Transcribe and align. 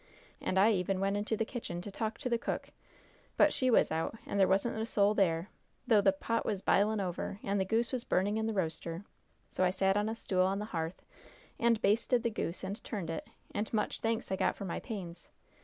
And 0.41 0.57
I 0.57 0.71
even 0.71 0.99
went 0.99 1.15
into 1.15 1.37
the 1.37 1.45
kitchen, 1.45 1.79
to 1.83 1.91
talk 1.91 2.17
to 2.17 2.27
the 2.27 2.39
cook, 2.39 2.71
but 3.37 3.53
she 3.53 3.69
was 3.69 3.91
out, 3.91 4.17
and 4.25 4.39
there 4.39 4.47
wasn't 4.47 4.75
a 4.79 4.85
soul 4.87 5.13
there, 5.13 5.49
though 5.85 6.01
the 6.01 6.11
pot 6.11 6.43
was 6.43 6.63
b'ilin' 6.63 6.99
over, 6.99 7.39
and 7.43 7.59
the 7.59 7.65
goose 7.65 7.93
was 7.93 8.03
burning 8.03 8.37
in 8.37 8.47
the 8.47 8.53
roaster. 8.55 9.05
So 9.47 9.63
I 9.63 9.69
sat 9.69 9.93
down 9.93 10.09
on 10.09 10.13
a 10.13 10.15
stool 10.15 10.41
on 10.47 10.57
the 10.57 10.65
hearth, 10.65 11.03
and 11.59 11.79
basted 11.83 12.23
the 12.23 12.31
goose 12.31 12.63
and 12.63 12.83
turned 12.83 13.11
it, 13.11 13.27
and 13.53 13.71
much 13.71 13.99
thanks 13.99 14.31
I 14.31 14.37
got 14.37 14.55
for 14.55 14.65
my 14.65 14.79
pains. 14.79 15.29